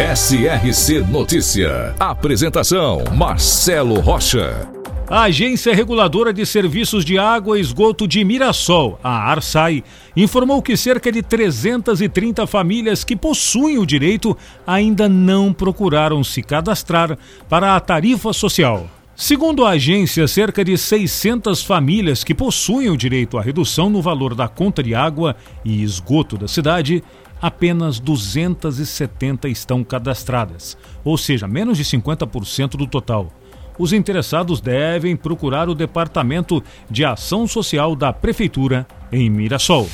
[0.00, 1.94] SRC Notícia.
[2.00, 4.66] Apresentação: Marcelo Rocha.
[5.06, 9.84] A Agência Reguladora de Serviços de Água e Esgoto de Mirassol, a ARSAI,
[10.16, 14.34] informou que cerca de 330 famílias que possuem o direito
[14.66, 18.88] ainda não procuraram se cadastrar para a tarifa social.
[19.20, 24.34] Segundo a agência, cerca de 600 famílias que possuem o direito à redução no valor
[24.34, 27.04] da conta de água e esgoto da cidade
[27.38, 33.30] apenas 270 estão cadastradas, ou seja, menos de 50% do total.
[33.78, 39.86] Os interessados devem procurar o Departamento de Ação Social da Prefeitura em Mirassol.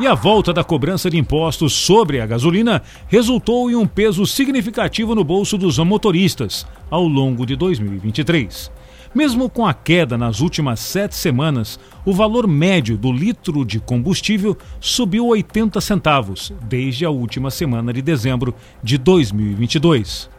[0.00, 5.12] E a volta da cobrança de impostos sobre a gasolina resultou em um peso significativo
[5.12, 8.70] no bolso dos motoristas ao longo de 2023.
[9.12, 14.56] Mesmo com a queda nas últimas sete semanas, o valor médio do litro de combustível
[14.78, 20.30] subiu 80 centavos desde a última semana de dezembro de 2022.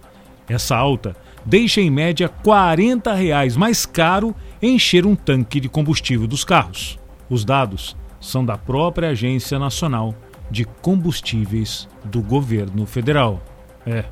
[0.47, 6.45] Essa alta deixa em média 40 reais mais caro encher um tanque de combustível dos
[6.45, 6.97] carros.
[7.29, 10.13] Os dados são da própria Agência Nacional
[10.49, 13.41] de Combustíveis do Governo Federal.
[13.85, 14.03] É,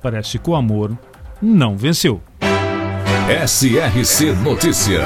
[0.00, 0.96] parece que o amor
[1.40, 2.20] não venceu.
[3.46, 5.00] SRC Notícia.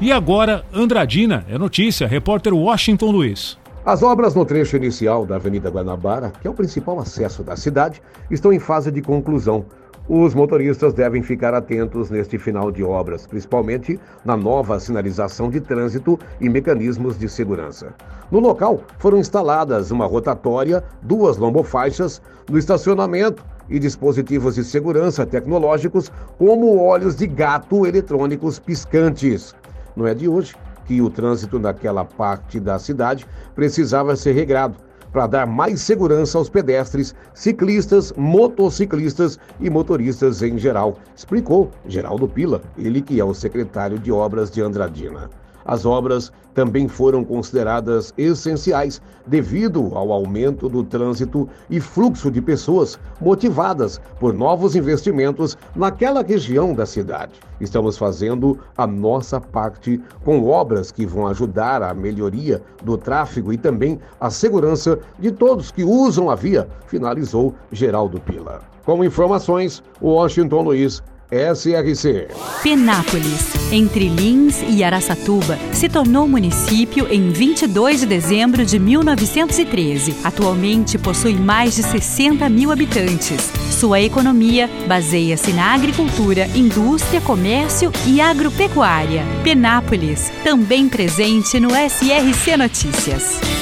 [0.00, 3.58] E agora, Andradina é notícia, repórter Washington Luiz.
[3.84, 8.02] As obras no trecho inicial da Avenida Guanabara, que é o principal acesso da cidade,
[8.30, 9.64] estão em fase de conclusão.
[10.10, 16.18] Os motoristas devem ficar atentos neste final de obras, principalmente na nova sinalização de trânsito
[16.40, 17.92] e mecanismos de segurança.
[18.30, 26.10] No local foram instaladas uma rotatória, duas lombofaixas, no estacionamento e dispositivos de segurança tecnológicos,
[26.38, 29.54] como olhos de gato eletrônicos piscantes.
[29.94, 30.54] Não é de hoje
[30.86, 36.48] que o trânsito naquela parte da cidade precisava ser regrado para dar mais segurança aos
[36.48, 43.98] pedestres, ciclistas, motociclistas e motoristas em geral, explicou Geraldo Pila, ele que é o secretário
[43.98, 45.30] de obras de Andradina.
[45.68, 52.98] As obras também foram consideradas essenciais devido ao aumento do trânsito e fluxo de pessoas
[53.20, 57.34] motivadas por novos investimentos naquela região da cidade.
[57.60, 63.58] Estamos fazendo a nossa parte com obras que vão ajudar a melhoria do tráfego e
[63.58, 68.62] também a segurança de todos que usam a via, finalizou Geraldo Pila.
[68.86, 72.28] Com informações, Washington Luiz SRC.
[72.62, 80.16] Penápolis, entre Lins e Araçatuba, se tornou município em 22 de dezembro de 1913.
[80.24, 83.52] Atualmente possui mais de 60 mil habitantes.
[83.70, 89.22] Sua economia baseia-se na agricultura, indústria, comércio e agropecuária.
[89.44, 93.57] Penápolis, também presente no SRC Notícias.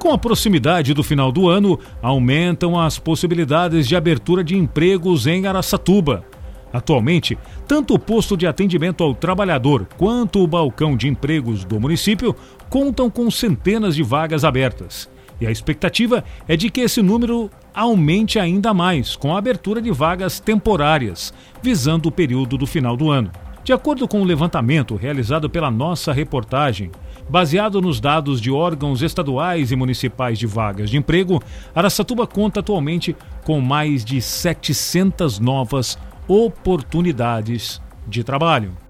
[0.00, 5.46] Com a proximidade do final do ano, aumentam as possibilidades de abertura de empregos em
[5.46, 6.24] Araçatuba.
[6.72, 7.36] Atualmente,
[7.68, 12.34] tanto o posto de atendimento ao trabalhador quanto o balcão de empregos do município
[12.70, 15.06] contam com centenas de vagas abertas.
[15.38, 19.90] E a expectativa é de que esse número aumente ainda mais com a abertura de
[19.90, 21.30] vagas temporárias,
[21.62, 23.30] visando o período do final do ano.
[23.62, 26.90] De acordo com o levantamento realizado pela nossa reportagem,
[27.30, 31.40] Baseado nos dados de órgãos estaduais e municipais de vagas de emprego,
[31.72, 38.89] Araçatuba conta atualmente com mais de 700 novas oportunidades de trabalho.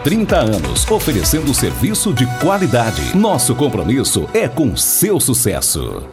[0.03, 3.15] 30 anos, oferecendo serviço de qualidade.
[3.15, 6.03] Nosso compromisso é com seu sucesso.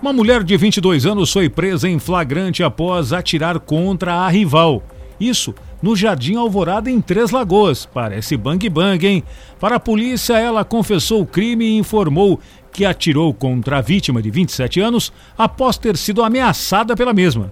[0.00, 4.84] Uma mulher de 22 anos foi presa em flagrante após atirar contra a rival.
[5.18, 7.84] Isso no Jardim Alvorada, em Três Lagoas.
[7.86, 9.24] Parece bang bang, hein?
[9.58, 12.38] Para a polícia, ela confessou o crime e informou
[12.72, 17.50] que atirou contra a vítima de 27 anos após ter sido ameaçada pela mesma.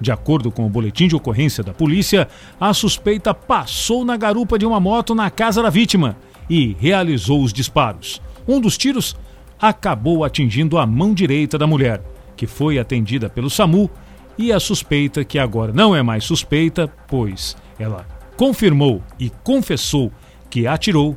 [0.00, 2.28] De acordo com o boletim de ocorrência da polícia,
[2.60, 6.16] a suspeita passou na garupa de uma moto na casa da vítima
[6.48, 8.20] e realizou os disparos.
[8.46, 9.16] Um dos tiros
[9.60, 12.02] acabou atingindo a mão direita da mulher,
[12.36, 13.88] que foi atendida pelo SAMU,
[14.36, 18.06] e a suspeita, que agora não é mais suspeita, pois ela
[18.36, 20.10] confirmou e confessou
[20.50, 21.16] que atirou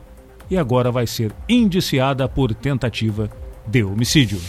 [0.49, 3.29] e agora vai ser indiciada por tentativa
[3.65, 4.39] de homicídio.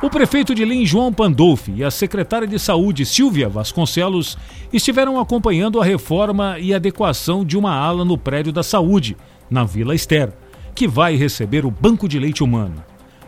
[0.00, 4.38] O prefeito de Lins, João Pandolfi, e a secretária de Saúde, Silvia Vasconcelos,
[4.72, 9.16] estiveram acompanhando a reforma e adequação de uma ala no prédio da saúde,
[9.50, 10.32] na Vila Ester,
[10.72, 12.76] que vai receber o Banco de Leite Humano.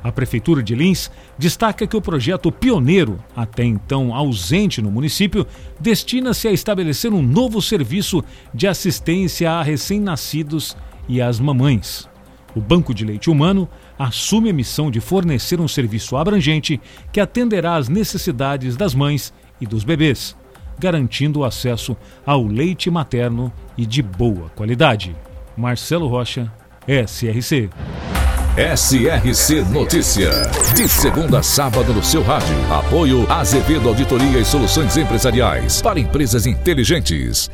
[0.01, 5.45] A Prefeitura de Lins destaca que o projeto pioneiro, até então ausente no município,
[5.81, 8.23] destina-se a estabelecer um novo serviço
[8.55, 10.77] de assistência a recém-nascidos
[11.09, 12.09] e às mamães.
[12.55, 13.69] O Banco de Leite Humano
[14.01, 16.81] assume a missão de fornecer um serviço abrangente
[17.13, 19.31] que atenderá às necessidades das mães
[19.61, 20.35] e dos bebês,
[20.79, 21.95] garantindo o acesso
[22.25, 25.15] ao leite materno e de boa qualidade.
[25.55, 26.51] Marcelo Rocha,
[26.89, 27.69] SRC.
[28.57, 30.31] SRC Notícia.
[30.75, 32.57] De segunda a sábado no seu rádio.
[32.73, 37.51] Apoio Azevedo Auditoria e Soluções Empresariais para empresas inteligentes.